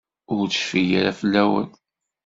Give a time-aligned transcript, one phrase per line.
[0.35, 1.69] Ur tecfi ara fell-awen.